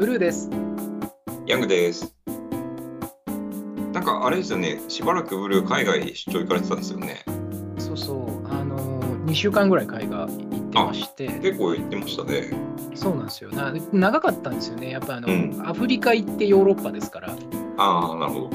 [0.00, 0.48] ブルーです。
[1.46, 2.16] ヤングです。
[3.92, 7.22] なんかあれですよね、しばらくブルー海外出張行かれてたんですよね。
[7.76, 12.50] そうそう、あの2週間ぐらい海外行ってまして、結構行ってましたね。
[12.94, 13.74] そうなんですよな。
[13.92, 14.88] 長かったんですよね。
[14.88, 17.36] やっぱあの、うんアフリカ行ってヨーロッパですから。
[17.76, 18.50] ああ、なるほど。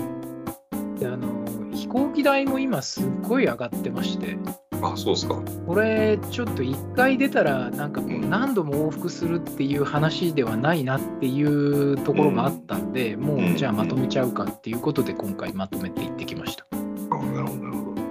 [0.98, 4.36] であの飛行機代も今すっごい上がってまして、
[4.94, 5.42] あそうですか。
[5.68, 16.66] これちょっと1回出たらなんかこううん何度も往復するっていう話ではないなっていうところがあったんで、もうんうじゃあまとめちゃうかっていうことで今回まとめていってきました。
[16.72, 18.02] あなるほど、なるほど。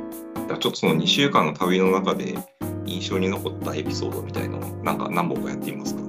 [0.47, 2.37] じゃあちょっとその2週間の旅の中で
[2.87, 6.03] 印象に残ったエピソードみたいなのなんか何本かやってみますか？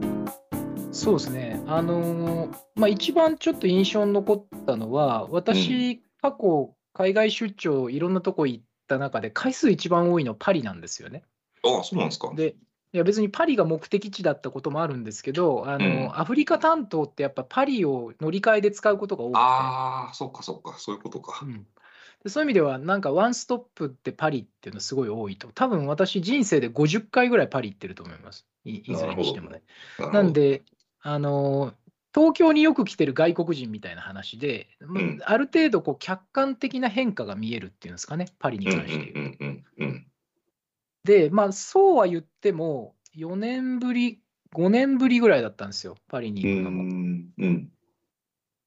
[0.91, 11.23] そうですね、あのーまあ、一番ちょっと印象に残ったのは、私、過去、海外出張、いろんなとこ行った中で、回数一番多いのパリなんですよね。
[11.63, 12.31] ああ、そうなんですか。
[12.33, 12.55] で、
[12.93, 21.49] いや別にパリが目的地だったこともあるんですけど、あのうんアフリカ担当ってやっぱパリを乗り換えで使うことが多くて、ああ、そっかそっか、そういうことかう。
[21.49, 21.67] ん
[22.23, 29.61] でそういう意味では、なんかワンストップってパリっていうのすごい多いと、多分私、人生で50回ぐらいパリ行ってると思います、いいずれにしてもね。
[30.13, 30.63] なん、で、
[31.01, 31.73] あの
[32.15, 39.43] 東京によく来てる外国人みたいな話で、んある程度こう客観的な変化が見えるっていうんですかね、パリにうんうん関して言うと。
[39.43, 40.07] うんうんうん。
[41.03, 44.21] で、まあ、そうは言っても、4年ぶり、
[44.53, 46.83] 5年ぶりぐらいだったんですよ、パリにう行くのも。
[46.83, 47.71] んうん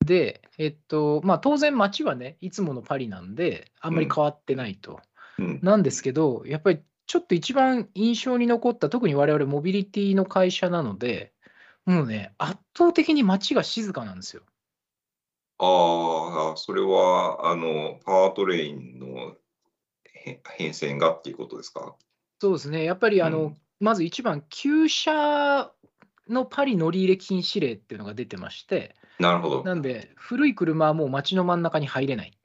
[0.04, 5.00] で、えっと、まあ、当然街はね、いつものパリなんで、あんまり変わってないと。
[5.38, 11.32] うんなんですけど、やっぱりちょっと一番印象に残った、特に我々モビリティの会社なので、
[11.88, 14.42] もうね、圧倒的に街が静かなんですよ。
[15.58, 19.36] ああ、それは、あの、パワートレインの
[20.12, 21.96] へ変遷がっていうことですか？
[22.40, 25.70] そうですね、やっぱりあの、うんまず一番、旧車
[26.28, 29.64] のパリ乗り入れ禁止令っていうのが出てまして、なるほど。
[29.64, 32.37] なんで、古い車はもう街の真ん中に入れない。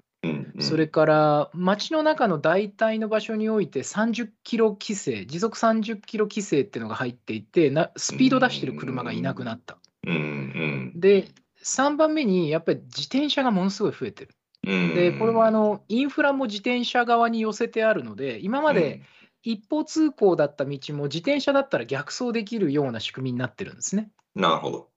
[0.59, 9.78] それから、街の中の大体の場所において30キロ規制、時速30キロ規制っていうのが入っていて、なスピード出してる車がいなくなった。
[10.06, 11.30] うんで、
[11.63, 14.36] 3番目にやっぱり自転車がものすごい増えてる。
[14.63, 19.02] で、これはあのインフラも自転車側に寄せてあるので、今まで
[19.42, 24.09] 一方通行だった道も自転車だったら逆走できるような仕組みになってるんですね。
[24.36, 24.93] うん、なるほど。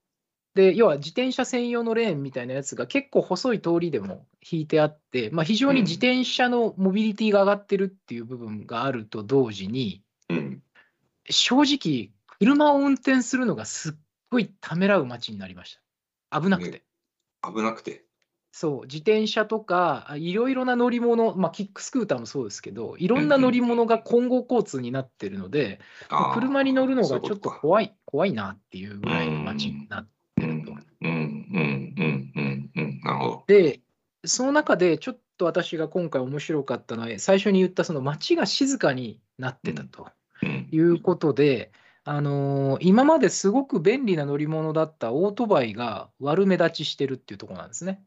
[0.57, 10.63] で、要は自転車専用のレーンみたいなやつが結構細い通りでも引いてあって、まあ、非常に自転車のモビリティが上がってるっていう部分があると同時に、うん。
[11.29, 13.93] 正直、車を運転するのがすっ
[14.31, 15.79] ごいためらう街になりまし
[16.31, 16.41] た。
[16.41, 16.83] 危なくて。
[17.43, 18.07] 危なくて。
[18.51, 30.16] そう、自転車とか、あいろいろな乗り物、まあ、キックスクーターもそうですけど、いろんな乗り物が混合交通になってるので、あー車に乗るのがちょっと怖い、怖いなっていうぐらいの街になって
[33.05, 33.45] なるほど。
[33.47, 33.81] で、
[34.25, 40.09] その中でちょっと私が今回面白かったのは、最初に言ったその街が静かになってたと
[40.71, 41.73] いうことで、
[42.05, 48.03] あのー今まですごく便利な乗り物だったオートバイが悪目立ちしてるっていうとこなんですね。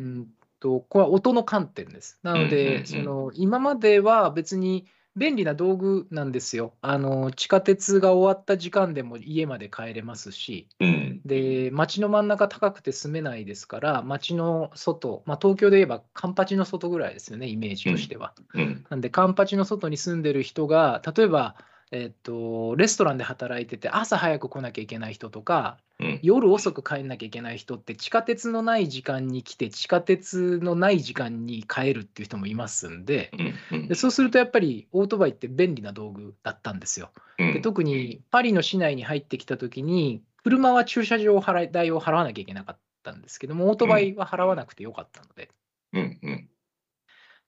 [0.00, 0.28] うん。
[0.60, 2.18] とこれは音の観点です。
[2.22, 4.86] なので、その今までは別に
[5.18, 6.72] 便利な道具なんですよ。
[6.80, 11.20] あの地下鉄が終わった時間でも家まで帰れますし、うん。
[11.24, 18.34] で街の真ん中高くて住めないですから、街の外、まあ、東京で言えばカンパチの外ぐらいですよね、イメージとしては。
[18.54, 18.84] うん。
[18.88, 21.56] なんで、カンパチの外に住んでる人が、例えば、
[21.90, 26.20] えっと、レストランで働いてて、朝早く来なきゃいけない人とか、うん。
[26.22, 33.30] 夜遅く帰んなきゃいけない人って、地下鉄のない時間に来て、地下鉄のない時間に帰るっていう人もいますんで、
[33.72, 33.88] うん。
[33.88, 37.10] でそうするとやっぱりオートバイって便利な道具だったんですよ。
[37.38, 45.50] で特にパリの市内に入ってきたときに、車は駐車場払い代を払わなきゃいけなかったんですけども、オートバイは払わなくてよかったので、
[45.92, 46.18] うん。
[46.22, 46.48] うん。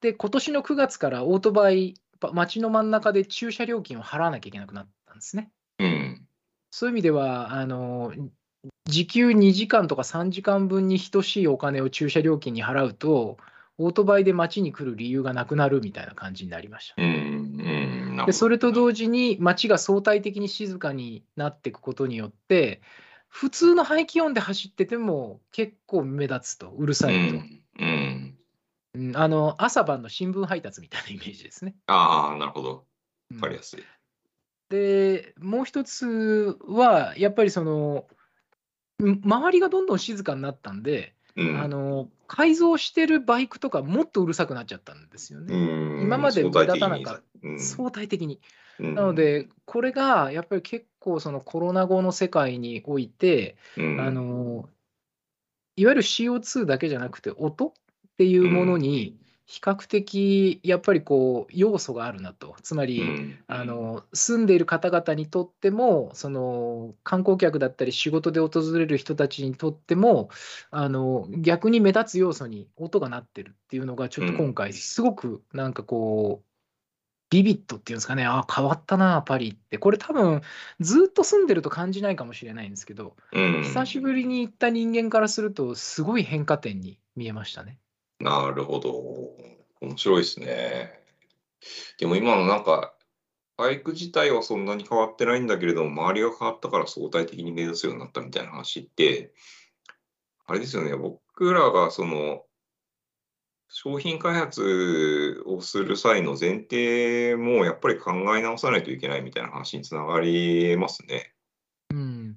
[0.00, 2.00] で今年の9月からオートバイ、ば
[2.32, 5.50] 街の真ん中で駐車料金を払わなきゃいけなくなったんですね。
[5.78, 6.26] うん。
[6.70, 8.12] そういう意味では、あの
[8.84, 13.38] 時給2時間とか3時間分に等しいお金を駐車料金に払うと、
[13.78, 17.02] オートバイで街に来る理由がなくなるみたいな感じになりました。
[17.02, 17.10] うん。
[17.10, 18.26] うん。
[18.26, 22.82] でそれと同時に街が相対的に静かになっていくことによって、
[23.28, 27.18] 普通の排気音で走ってても結構目立つと、うるさいと。
[27.80, 28.36] うん。
[28.94, 29.08] うん。
[29.08, 31.74] うんあの朝晩の新聞配達みたいなイメージですね。
[31.86, 32.86] ああ、なるほど。
[33.30, 33.84] うんわかりやすい。
[34.70, 38.06] で、もう一つは、やっぱりその、
[39.02, 41.60] ん周りがどんどん静かになったんで、うん。
[41.60, 45.54] あの改造してるバイクとかもっとうるさくなっちゃったんですよね。
[45.54, 48.40] うん今まで目立たなかった相対的に相対的に。
[48.78, 54.68] うんなの、で、これがやっぱり結構そのコロナ後の世界において、うんあの
[55.76, 57.72] いわゆる CO2 だけじゃなくて音
[58.20, 62.54] っていうものに比較的やっぱりこう要素があるなと。
[62.62, 63.38] つまり、うん。
[63.46, 70.28] あの住んでいる方々にとってもその観光客だったり仕事で訪れる人たちにとっても
[70.70, 76.46] あの逆に目立つ要素に音がなってるっていうのがちょっと今回すごくなんかこう
[77.30, 78.26] ビビットっていうんですかね。
[78.26, 79.78] あ変わったなパリって。
[79.78, 80.42] これ多分
[80.80, 83.62] ずっと住んでると感じないかもしれないんですけどうん。
[83.62, 87.78] 久しぶりに行った人間からするとすごい変化点に見えましたね。
[88.20, 88.92] なるほど。
[89.80, 90.92] 面白いですね。
[91.98, 92.94] でも今のなんか、
[93.56, 99.32] バイク自体はそんなに変わってないんだけれども、周りが変わったから相対的に目指すようになったみたいな話って、
[100.46, 102.44] あれですよね、僕らがその、
[103.68, 111.32] 商品開発をする際の前提もやっぱり考え直さないといけないみたいな話につながりますね。
[111.90, 112.36] うん、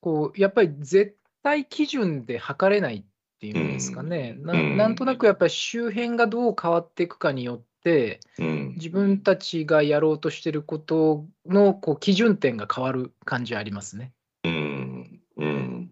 [0.00, 3.04] こうやっぱり絶対基準で測れない
[3.42, 8.74] っていうんですかね、なうんなんとなくやっぱり周辺がどう変わっていくかによって、うん。
[8.76, 14.12] 自分たちがやろうとしてることのこう基準点が変わる感じはありますね。
[14.44, 15.20] うん。
[15.36, 15.90] うん。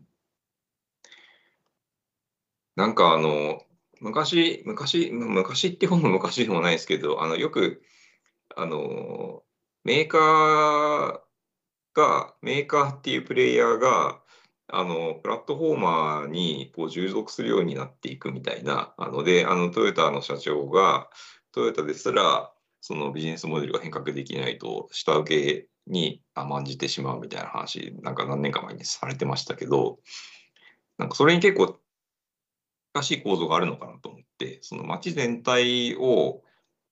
[2.76, 3.64] なんかあの、
[4.00, 7.82] 昔、昔、まあ昔ってほど昔でもないですけど、あの、よく、
[8.54, 9.42] あの、
[9.82, 11.20] メーカー
[11.94, 14.19] が、メーカーっていうプレイヤーが、
[14.72, 21.10] あの、プラットフォーマーにこう従属するようになっていくみたいな、あので、あの、トヨタの社長が、
[21.52, 29.98] トヨタですら、そのビジネスモデルが変革できないと、下請けに甘んじてしまうみたいな話、なんか何年か前にされてましたけど、
[30.98, 31.78] なんかそれに結構
[32.94, 36.42] 難しい構造があるのかなと思って、その街全体を、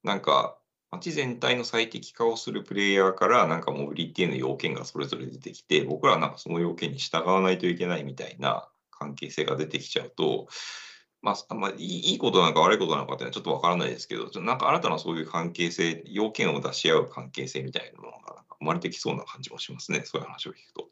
[0.03, 0.58] なんか
[0.91, 10.49] 街全体の最適化をするプレイヤーから、なんかモビリティの要件がそれぞれ出てきて、僕らはなんかその要件に従わないといけないみたいな関係性が出てきちゃうと、
[11.21, 20.89] まあ、まあ、いいいいことなのか悪いことなのかっていうのはちょっとわからないですけど、なんか新たなそういう関係性、要件を出し合う関係性みたいなものがなんか生まれてきそうな感じもしますね、そういう話を聞くと。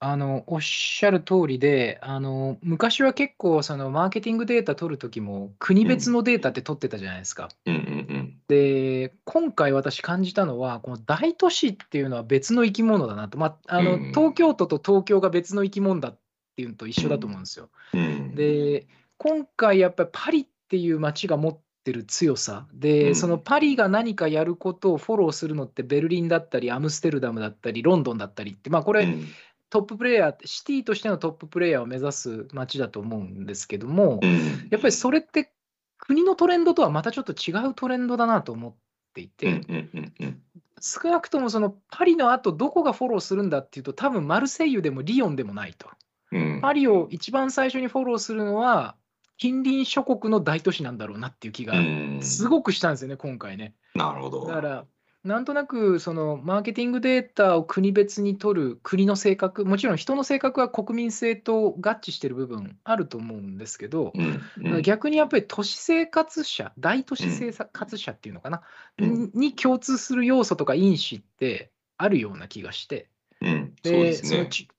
[0.00, 7.48] あのおっしゃる通りであの、昔は結構そのマーケティングデータ取るときも、国別のデータって取ってたじゃないですか。
[7.66, 16.18] うんうんで、今回私感じたのは、この大都市っていうのは別の生き物だなと、まあ、あのうん東京都と東京が別の生き物だっ
[16.56, 17.68] ていうのと一緒だと思うんですよ。
[17.92, 18.00] うん。
[18.00, 18.86] うん、で、
[19.18, 22.66] 今回やっぱりパリっていう街が持ってる強さ。
[22.74, 23.14] うで、ん。
[23.14, 29.26] そのパリが何かやることをフォローするのって、ベルリンだったり、アムステルダムだったり、ロンドンだったりって、まあ、これ、うん
[29.70, 35.52] トッププレイヤー、シティとしてのトッププレイヤーを目指す街だと思うんですけども、うんやっぱりそれって
[35.98, 38.74] 国のトレンドとはまたちょっと違うトレンドだなと思っ
[39.14, 40.36] ていうんて、
[40.80, 45.88] 少なくともそのパリの後どこがフォローするんだっていうと、多分マルセイユでもリヨンでもないと。
[46.30, 48.96] うんパリを一番最初にフォローするのは、
[49.38, 53.74] 近隣諸国の大都市なんだろうなっていう気がうんすごくしたんですよね、今回ね。
[53.94, 54.46] なるほど。
[54.46, 54.84] だから、
[55.24, 64.40] なんとなくそのマーケティングデータを国別に取る国の性格、もちろん人の性格は国民性と合致している部分あると思うんですけど、うん
[64.74, 64.82] うん。
[64.82, 68.62] 逆にやっぱり都市生活者、大都市生活者っていうのかな、
[68.98, 69.30] うん。
[69.34, 73.08] に共通する要素とか因子ってあるような気がして、
[73.82, 74.12] で。
[74.12, 74.34] そ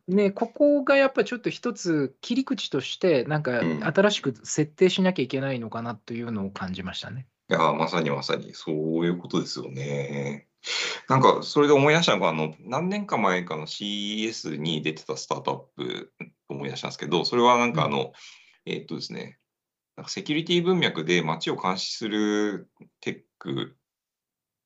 [0.07, 3.83] ね、ここがやっぱりちょっと一つ切り口として、なんかうん。
[3.83, 7.27] 新しく設定しなきゃいけないのかなというのを感じましたね。
[7.49, 10.47] いやー、まさにまさに、そういうことですよね。
[11.07, 16.13] なんか、それで思い出したのが、あの、何年か前かの CES に出てたスタートアップ
[16.47, 18.13] 思い出したんですけど、それはなんかあの、
[18.65, 19.39] えーっとですね、
[19.95, 22.69] なんかセキュリティ文脈で街を監視する
[23.01, 23.75] テック、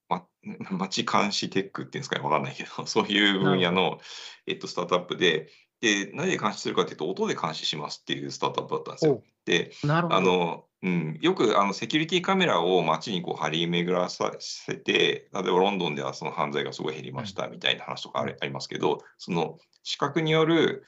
[0.10, 0.26] ま、
[0.72, 4.00] 街監視テックっていうんですかね、わかんないけど、 そういう分野の、
[4.46, 5.50] えっと、スタートアップで、
[5.80, 9.24] で、何で監視するかっていうと、音で監視しますっていうスタートアップだったんですよ。
[9.46, 10.16] で、なるほど。
[10.16, 20.86] あの、うん、よくあのセキュリティカメラを街にこう張り巡らさせて、例えばロンドンではその犯罪がすごい減りましたみたいな話とかありありますけど、その視覚による、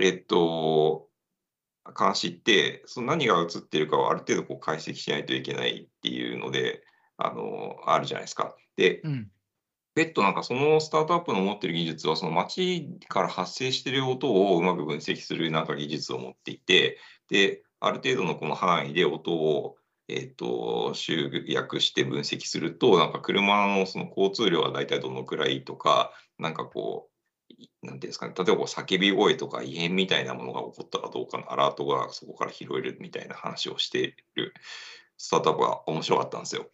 [0.00, 1.08] えっと、
[1.98, 6.84] 監視って、その何が映ってるかをある程度こう解析しないといけないっていうので、
[7.16, 8.54] あの、あるじゃないですか。
[8.76, 9.28] で、うん。
[9.94, 19.76] 別途なんかそのスタートアップの持ってる技術は、その街から発生している音をうまく分析するなんか技術を持っていて、で、ある程度のこの範囲で音を、
[20.08, 27.08] えっと、集約して分析すると、なんか車のその交通量は大体どのくらいとか、なんかこ
[27.82, 34.54] う、なんていうんですかね、例えば叫び声とか異変みたいなものが起こったかどうかのアラートがそこから拾えるみたいな話をしている
[35.16, 36.70] スタートアップが面白かったんですよ。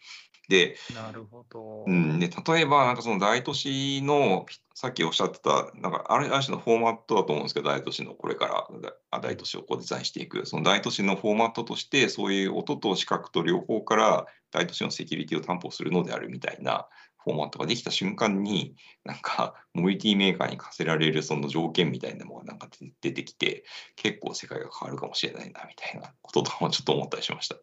[0.48, 1.84] で、なるほど。
[1.86, 8.68] うん、で例えば、なんかその大都市の、さっきおっしゃってた、なんかある種のフォーマットだと思うんですけど、大都市のこれか
[9.10, 16.88] ら大都市をこうデザインしていく、その大都市のフォーマットとして、そういう音と視覚と両方から大都市のセキュリティを担保するのであるみたいな
[17.18, 18.74] フォーマットができた瞬間に、
[19.04, 23.64] なんかモビリティメーカーに課せられるその条件みたいなのがなんか出出てきて、
[23.96, 27.56] 結構世界が変わるかもしれないなみたいなこととかもちょっと思ったりしました。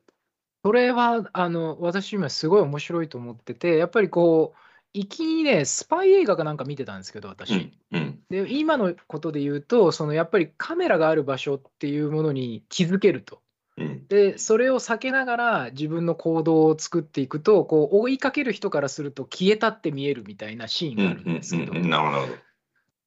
[0.66, 4.60] それはあの私今すごい面白いと思ってて、やっぱりこう、
[4.96, 7.56] 行きにね、スパイ映画かなんか見てたんですけど、う私。
[7.56, 13.44] ん、うん、で、今のことで言うと、そのやっぱりカメラがある場所っていうものに気づけると。
[13.78, 21.74] うん、で、それを避けながら自分の行動を作っていくと、こう追いかける人からすると消えたって見えるみたいなシーンうん、があるんですけど。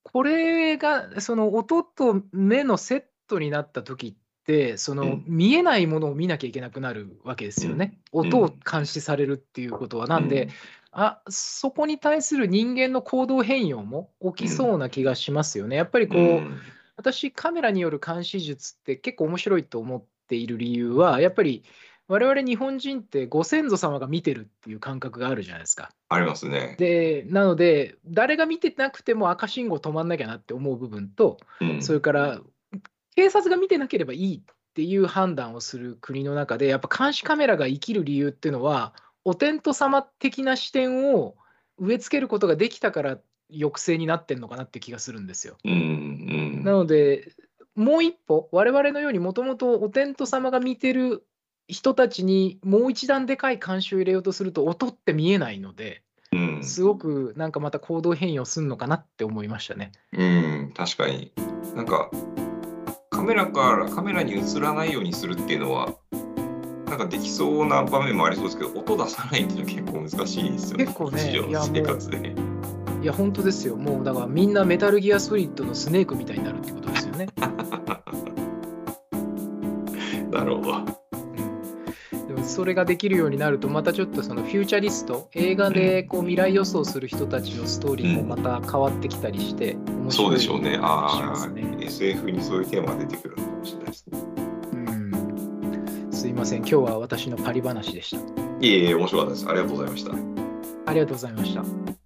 [0.04, 4.27] これがその音と目のセットになった時って、
[4.76, 7.98] そのうん見えないものを見なきゃいけなくなるわけですよね。
[8.12, 10.06] うん音を監視されるっていうことは。
[10.06, 10.48] なんで、
[10.92, 15.76] あそこに対する人間の行動変容も起きそうな気がしますよね。
[15.76, 16.58] やっぱりこう、うん
[16.98, 21.62] 私、カメラによる監視術って結構面白いと思っている理由は、やっぱり
[22.08, 25.92] 我々日本人ってご先祖様が見てるっていう感覚があるじゃないですか。
[26.08, 26.74] ありますね。
[26.76, 32.40] で、なので、誰が見てなくても赤信号止まんなきゃなって思う部分と、うんそれから
[33.18, 38.94] 警察が見てなければいいっていう判断をする国の中で、やっぱ監視カメラが生きる理由っていうのは、
[39.24, 41.34] お天道様的な視点を
[41.78, 43.18] 植え付けることができたから
[43.50, 45.56] 抑制になってんのかなって気がするんですよ。
[45.64, 45.74] うんう
[46.60, 47.32] んなので、
[47.74, 51.26] もう一歩、我々のようにもともとお天道様が見てる
[51.66, 59.90] 人たちにもう一段でかい監視を入れようとすると、音って見えないので、うんすごくなんかまた行動変容するのかなって思いましたね。
[60.12, 61.32] うん、確かに。
[61.74, 62.12] なんか、
[63.18, 65.92] カメラからカメラに映らないようにするっていうのは、
[66.86, 70.84] なんかできそうな場面もありそうですけど、音出さないっていうのは結構難しいですよね。
[70.84, 72.32] 結構ね日常の生活で。
[73.02, 73.74] いや、本当ですよ。
[73.74, 77.26] もうだからみんなメタルギアソリッドのスネークみたいになるってことですよね。
[80.30, 80.87] なるほど。
[82.58, 90.76] それができるようになると、またちょっとそのフューチャリスト、映画でこう未来予想する人たちのストーリーもまた変わってきたりして、面白いそうでしょうね。
[90.82, 91.48] ああ、
[91.80, 94.18] SF にそういうテーマが出てくるのかもしれないですね。
[94.72, 98.16] うんすいません、今日は私のパリ話でした。
[98.60, 99.48] いえいえ、面白かったです。
[99.48, 100.12] ありがとうございました。
[100.86, 101.97] ありがとうございました。